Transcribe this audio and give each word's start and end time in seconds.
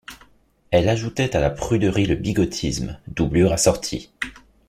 Elle 0.71 0.89
ajoutait 0.89 1.35
à 1.35 1.39
la 1.39 1.51
pruderie 1.51 2.07
le 2.07 2.15
bigotisme, 2.15 2.97
doublure 3.07 3.51
assortie. 3.53 4.11